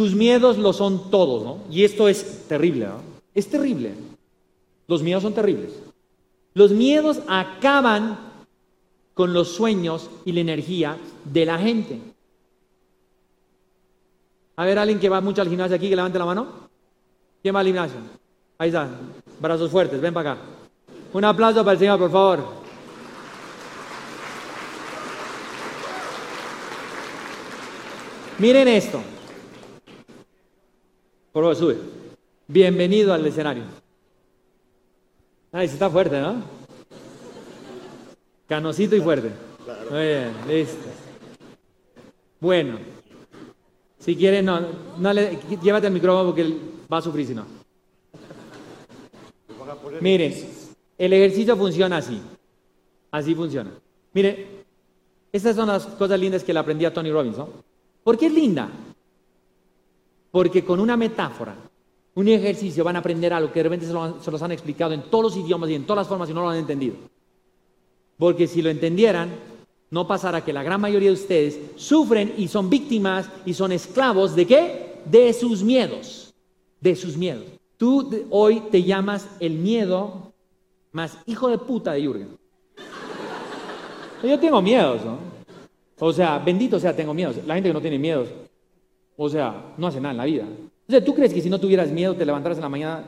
[0.00, 1.58] tus miedos lo son todos, ¿no?
[1.70, 3.02] Y esto es terrible, ¿no?
[3.34, 3.92] Es terrible.
[4.88, 5.72] Los miedos son terribles.
[6.54, 8.18] Los miedos acaban
[9.12, 12.00] con los sueños y la energía de la gente.
[14.56, 16.46] A ver, alguien que va mucho al gimnasio aquí, que levante la mano.
[17.42, 17.98] ¿Quién va al gimnasio?
[18.56, 18.88] Ahí está,
[19.38, 20.42] brazos fuertes, ven para acá.
[21.12, 22.42] Un aplauso para el Señor, por favor.
[28.38, 29.02] Miren esto.
[31.32, 31.76] Por favor, sube.
[32.48, 33.62] Bienvenido al escenario.
[35.52, 36.42] Ay, se está fuerte, ¿no?
[38.48, 39.30] Canosito y fuerte.
[39.90, 40.88] Muy bien, listo.
[42.40, 42.78] Bueno,
[43.98, 44.60] si quieren, no,
[44.98, 46.60] no le, llévate el micrófono porque él
[46.92, 47.46] va a sufrir si no.
[50.00, 50.34] Miren,
[50.98, 52.20] el ejercicio funciona así.
[53.12, 53.70] Así funciona.
[54.12, 54.46] Miren,
[55.32, 57.36] estas son las cosas lindas que le aprendí a Tony Robbins.
[58.02, 58.68] ¿Por qué es linda?
[60.30, 61.56] Porque con una metáfora,
[62.14, 63.92] un ejercicio van a aprender algo que de repente se,
[64.30, 66.50] los han explicado en todos los idiomas y en todas las formas y no lo
[66.50, 66.96] han entendido.
[68.18, 69.30] Porque si lo entendieran,
[69.90, 74.36] no pasará que la gran mayoría de ustedes sufren y son víctimas y son esclavos
[74.36, 75.00] de qué?
[75.04, 76.32] De sus miedos.
[76.80, 77.44] De sus miedos.
[77.76, 80.32] Tú hoy te llamas el miedo
[80.92, 82.28] más hijo de puta de Jürgen.
[84.22, 85.18] Yo tengo miedos, ¿no?
[85.98, 87.36] O sea, bendito sea, tengo miedos.
[87.46, 88.28] La gente que no tiene miedos,
[89.16, 90.44] o sea, no hace nada en la vida.
[90.88, 93.04] O ¿tú crees que si no tuvieras miedo te levantaras en la mañana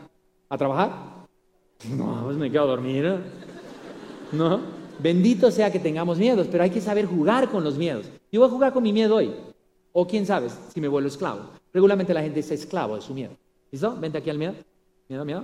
[0.48, 1.22] a trabajar?
[1.97, 3.19] No, pues me quedo a dormir.
[4.31, 4.61] ¿No?
[5.00, 8.06] Bendito sea que tengamos miedos, pero hay que saber jugar con los miedos.
[8.31, 9.33] Yo voy a jugar con mi miedo hoy.
[9.92, 11.41] O quién sabe si me vuelvo esclavo.
[11.72, 13.33] Regularmente la gente es esclavo de su miedo.
[13.72, 13.97] ¿Listo?
[13.98, 14.55] Vente aquí al miedo.
[15.09, 15.42] ¿Miedo, miedo?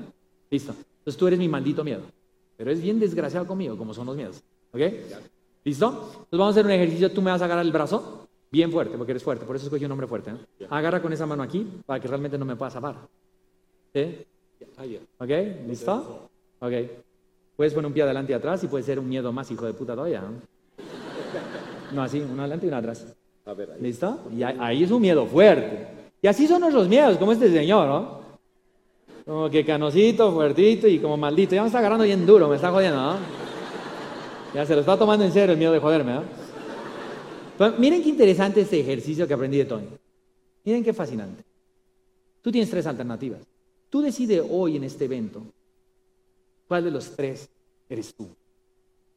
[0.48, 0.74] Listo.
[0.98, 2.02] Entonces tú eres mi maldito miedo.
[2.56, 4.40] Pero es bien desgraciado conmigo, como son los miedos.
[4.72, 4.80] ¿Ok?
[5.64, 5.86] ¿Listo?
[5.88, 7.10] Entonces vamos a hacer un ejercicio.
[7.10, 9.44] Tú me vas a agarrar el brazo bien fuerte, porque eres fuerte.
[9.44, 10.32] Por eso escogí un nombre fuerte.
[10.70, 12.96] Agarra con esa mano aquí para que realmente no me puedas zapar.
[13.94, 14.24] ¿Sí?
[15.18, 15.30] ¿Ok?
[15.66, 16.28] ¿Listo?
[16.60, 16.72] Ok.
[17.56, 19.72] Puedes poner un pie adelante y atrás y puede ser un miedo más hijo de
[19.72, 20.22] puta todavía.
[21.92, 23.14] No, así, uno adelante y uno atrás.
[23.80, 24.20] ¿Listo?
[24.36, 25.88] Y ahí es un miedo fuerte.
[26.20, 28.18] Y así son nuestros miedos, como este señor, ¿no?
[29.24, 31.54] Como que canosito, fuertito y como maldito.
[31.54, 33.16] Ya me está agarrando bien duro, me está jodiendo, ¿no?
[34.54, 36.22] Ya se lo está tomando en serio el miedo de joderme, ¿no?
[37.78, 39.86] Miren qué interesante este ejercicio que aprendí de Tony.
[40.64, 41.42] Miren qué fascinante.
[42.40, 43.40] Tú tienes tres alternativas.
[43.90, 45.42] Tú decides hoy en este evento
[46.68, 47.48] cuál de los tres
[47.88, 48.28] eres tú.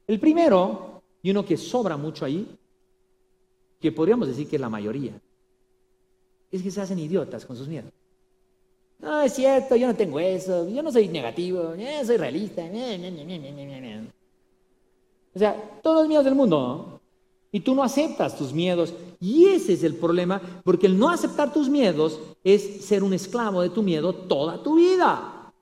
[0.08, 2.48] El primero, y uno que sobra mucho ahí,
[3.80, 5.14] que podríamos decir que es la mayoría,
[6.52, 7.92] es que se hacen idiotas con sus miedos.
[9.00, 12.64] No, es cierto, yo no tengo eso, yo no soy negativo, yo soy realista.
[15.34, 17.01] O sea, todos los miedos del mundo.
[17.52, 18.94] Y tú no aceptas tus miedos.
[19.20, 23.62] Y ese es el problema, porque el no aceptar tus miedos es ser un esclavo
[23.62, 25.54] de tu miedo toda tu vida.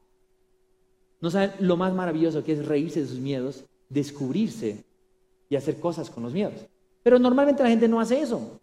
[1.19, 4.83] No saben lo más maravilloso que es reírse de sus miedos, descubrirse
[5.49, 6.61] y hacer cosas con los miedos.
[7.03, 8.59] Pero normalmente la gente no hace eso.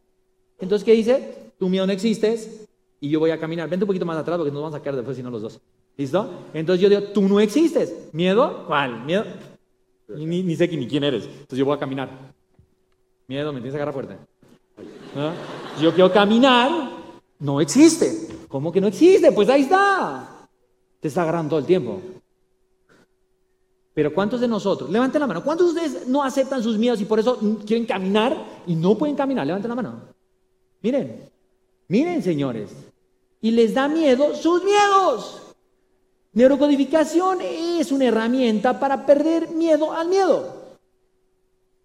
[0.58, 1.46] Entonces, ¿qué dice?
[1.58, 2.66] tu miedo no existes
[3.00, 3.68] y yo voy a caminar.
[3.68, 5.60] Vente un poquito más atrás porque nos vamos a sacar después si no los dos.
[5.96, 6.30] ¿Listo?
[6.52, 8.10] Entonces yo digo, tú no existes.
[8.12, 8.64] ¿Miedo?
[8.66, 9.04] ¿Cuál?
[9.04, 9.24] ¿Miedo?
[10.08, 11.24] Ni, ni sé ni quién eres.
[11.24, 12.34] Entonces yo voy a caminar.
[13.28, 14.16] Miedo, me tienes que agarrar fuerte.
[15.80, 16.70] Yo quiero caminar,
[17.38, 18.28] no existe.
[18.48, 19.32] ¿Cómo que no existe?
[19.32, 20.48] Pues ahí está.
[21.00, 22.00] Te está agarrando todo el tiempo.
[23.94, 24.90] Pero ¿cuántos de nosotros?
[24.90, 25.42] Levanten la mano.
[25.42, 29.16] ¿Cuántos de ustedes no aceptan sus miedos y por eso quieren caminar y no pueden
[29.16, 29.46] caminar?
[29.46, 30.02] Levanten la mano.
[30.82, 31.28] Miren,
[31.88, 32.70] Miren, señores,
[33.40, 35.42] y les da miedo sus miedos.
[36.32, 40.76] Neurocodificación es una herramienta para perder miedo al miedo.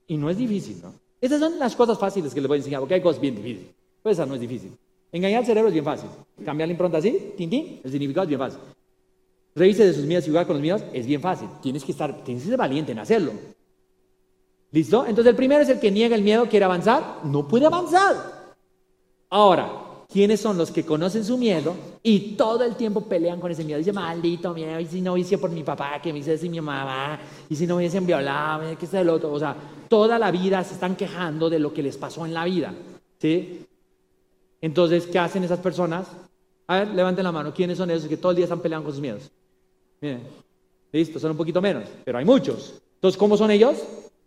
[0.08, 0.94] Y no es difícil, ¿no?
[1.22, 3.70] Esas son las cosas fáciles que les voy a enseñar, porque hay cosas bien difíciles.
[4.02, 4.76] Pues esa no es difícil.
[5.12, 6.10] Engañar al cerebro es bien fácil.
[6.44, 8.60] Cambiar la impronta así, tin, el significado es bien fácil.
[9.54, 11.48] Reírse de sus miedos y jugar con los miedos es bien fácil.
[11.62, 13.34] Tienes que estar, tienes que ser valiente en hacerlo.
[14.72, 15.06] ¿Listo?
[15.06, 18.56] Entonces el primero es el que niega el miedo, quiere avanzar, no puede avanzar.
[19.30, 19.81] Ahora,
[20.12, 21.74] ¿Quiénes son los que conocen su miedo
[22.04, 23.78] y todo el tiempo pelean con ese miedo?
[23.78, 27.18] Dice, maldito miedo, y si no hice por mi papá, que me hice mi mamá,
[27.50, 29.32] y si no me hubiesen violado, que es el otro.
[29.32, 29.56] O sea,
[29.88, 32.74] toda la vida se están quejando de lo que les pasó en la vida.
[33.20, 33.66] ¿Sí?
[34.60, 36.08] Entonces, ¿qué hacen esas personas?
[36.68, 37.54] A ver, levanten la mano.
[37.54, 39.32] ¿Quiénes son esos que todo el día están peleando con sus miedos?
[40.02, 40.24] Miren,
[40.92, 42.82] listo, son un poquito menos, pero hay muchos.
[42.96, 43.78] Entonces, ¿cómo son ellos?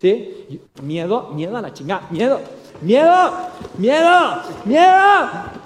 [0.00, 0.60] ¿Sí?
[0.82, 2.40] Miedo, miedo a la chingada, miedo.
[2.80, 3.32] Miedo,
[3.78, 4.92] miedo, miedo.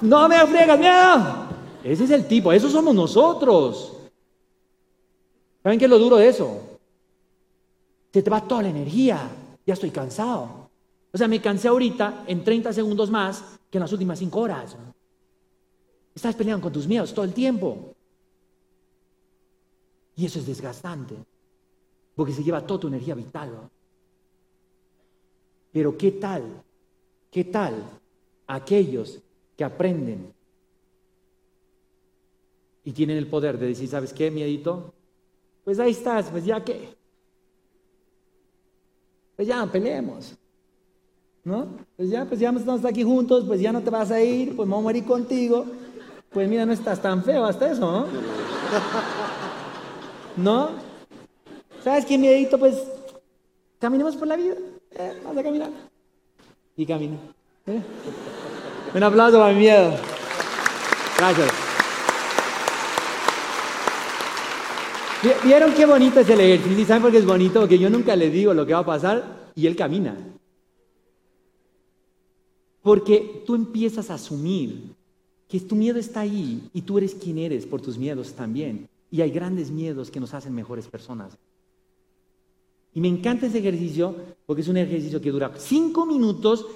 [0.03, 1.49] No me friegas, miedo.
[1.83, 3.97] Ese es el tipo, eso somos nosotros.
[5.63, 6.79] ¿Saben qué es lo duro de eso?
[8.13, 9.29] Se te va toda la energía.
[9.67, 10.71] Ya estoy cansado.
[11.13, 14.77] O sea, me cansé ahorita en 30 segundos más que en las últimas 5 horas.
[16.15, 17.95] Estás peleando con tus miedos todo el tiempo.
[20.17, 21.15] Y eso es desgastante,
[22.17, 23.71] porque se lleva toda tu energía vital.
[25.73, 26.63] Pero ¿qué tal?
[27.31, 27.83] ¿Qué tal
[28.47, 29.21] aquellos
[29.57, 30.33] que aprenden
[32.85, 34.95] y tienen el poder de decir, ¿sabes qué, miedito?
[35.63, 36.89] Pues ahí estás, pues ya qué.
[39.37, 40.35] Pues ya peleemos.
[41.45, 41.69] ¿No?
[41.97, 44.67] Pues ya, pues ya estamos aquí juntos, pues ya no te vas a ir, pues
[44.67, 45.67] vamos a morir contigo.
[46.31, 48.07] Pues mira, no estás tan feo hasta eso, ¿no?
[50.37, 50.71] ¿No?
[51.85, 52.59] ¿Sabes qué, miedito?
[52.59, 52.75] Pues
[53.79, 54.55] caminemos por la vida.
[54.93, 55.71] Eh, vamos a caminar.
[56.77, 57.17] Y camina.
[57.67, 57.81] ¿eh?
[58.95, 59.95] Un aplauso para mi miedo.
[61.19, 61.51] Gracias.
[65.45, 66.87] ¿Vieron qué bonito es el ejercicio?
[66.87, 67.61] ¿Saben por qué es bonito?
[67.61, 70.17] Porque yo nunca le digo lo que va a pasar y él camina.
[72.83, 74.95] Porque tú empiezas a asumir
[75.49, 78.89] que tu miedo está ahí y tú eres quien eres por tus miedos también.
[79.11, 81.37] Y hay grandes miedos que nos hacen mejores personas.
[82.99, 84.13] Y me encanta ese ejercicio
[84.45, 86.67] porque es un ejercicio que dura cinco minutos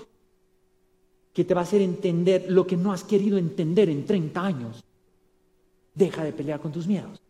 [1.33, 4.85] que te va a hacer entender lo que no has querido entender en 30 años.
[5.93, 7.21] Deja de pelear con tus miedos.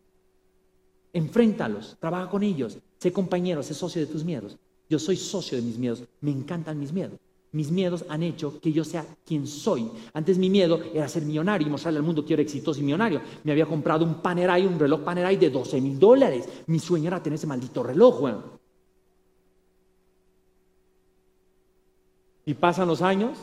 [1.11, 4.57] Enfréntalos, trabaja con ellos, sé compañero, sé socio de tus miedos.
[4.87, 7.17] Yo soy socio de mis miedos, me encantan mis miedos.
[7.51, 9.89] Mis miedos han hecho que yo sea quien soy.
[10.13, 13.23] Antes mi miedo era ser millonario y mostrarle al mundo que era exitoso y millonario.
[13.43, 16.47] Me había comprado un Panerai, un reloj Panerai de 12 mil dólares.
[16.67, 18.21] Mi sueño era tener ese maldito reloj.
[22.45, 23.37] Y pasan los años,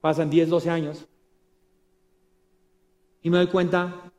[0.00, 1.06] pasan 10, 12 años,
[3.22, 4.12] y me doy cuenta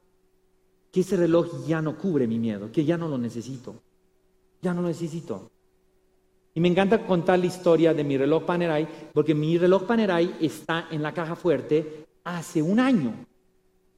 [0.92, 3.76] que ese reloj ya no cubre mi miedo, que ya no lo necesito.
[4.62, 5.50] Ya no lo necesito.
[6.54, 10.88] Y me encanta contar la historia de mi reloj Panerai, porque mi reloj Panerai está
[10.92, 13.14] en la caja fuerte hace un año.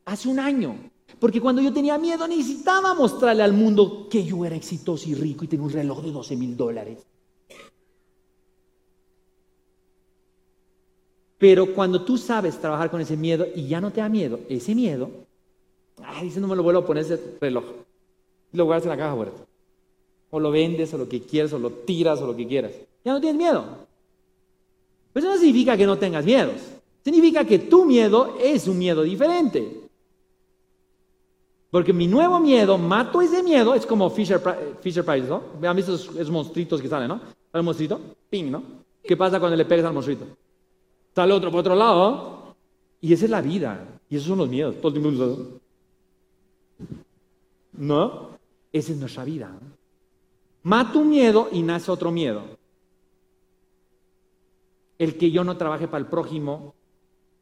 [0.06, 0.76] Hace un año.
[1.20, 5.46] Porque cuando yo tenía miedo necesitaba mostrarle al mundo que yo era exitoso y rico
[5.46, 7.06] y tenía un reloj de 12 mil dólares.
[11.42, 14.74] Pero cuando tú sabes trabajar con ese miedo y ya no te da miedo, ese
[14.74, 15.10] miedo
[16.04, 17.64] Ay, dice, no me lo vuelvo a poner ese reloj.
[18.54, 19.42] Lo guardas en la caja fuerte.
[20.30, 22.72] O lo vendes, o lo que quieras, o lo tiras, o lo que quieras.
[23.04, 23.66] Ya no tienes miedo.
[25.14, 26.56] Pues eso no significa que no tengas miedos.
[27.04, 29.82] Significa que tu miedo es un miedo diferente.
[31.70, 34.42] Porque mi nuevo miedo, mato ese miedo, es como Fisher,
[34.82, 35.42] Fisher Price, ¿no?
[35.60, 37.22] Vean esos, esos monstruitos que salen, ¿no?
[37.54, 38.00] el monstruito,
[38.30, 38.64] ping, ¿no?
[39.04, 40.26] ¿Qué pasa cuando le pegas al monstruito?
[41.16, 42.56] Sale otro por otro lado.
[43.02, 44.00] Y esa es la vida.
[44.10, 44.76] Y esos son los miedos.
[44.82, 45.60] Todo el tiempo
[47.74, 48.38] ¿No?
[48.72, 49.58] Esa es nuestra vida.
[50.64, 52.44] Mata un miedo y nace otro miedo.
[54.98, 56.76] El que yo no trabaje para el prójimo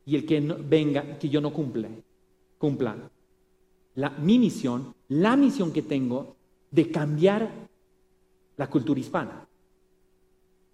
[0.06, 1.90] y el que venga, que yo no cumple,
[2.58, 2.96] cumpla.
[3.96, 6.36] La, mi misión, la misión que tengo
[6.72, 7.52] de cambiar
[8.56, 9.48] la cultura hispana.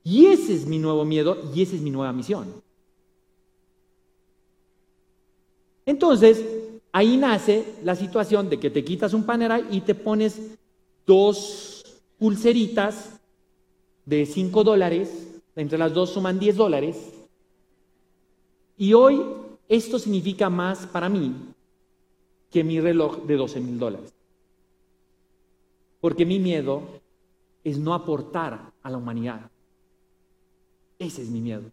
[0.04, 2.62] Y ese es mi nuevo miedo y esa es mi nueva misión.
[5.86, 6.44] Entonces,
[6.92, 10.42] ahí nace la situación de que te quitas un panerai y te pones
[11.06, 11.84] dos
[12.18, 13.20] pulseritas
[14.06, 17.14] de 5 dólares, entre las dos suman 10 dólares,
[18.78, 19.22] y hoy
[19.68, 21.34] esto significa más para mí
[22.52, 24.14] que mi reloj de 12 mil dólares.
[26.00, 26.82] Porque mi miedo
[27.64, 29.50] es no aportar a la humanidad.
[31.00, 31.64] Ese es mi miedo.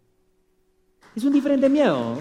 [1.15, 2.17] Es un diferente miedo.